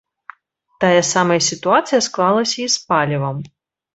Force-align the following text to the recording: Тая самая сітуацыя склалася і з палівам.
Тая 0.85 1.03
самая 1.09 1.37
сітуацыя 1.49 1.99
склалася 2.07 2.57
і 2.63 2.65
з 2.77 2.83
палівам. 2.89 3.37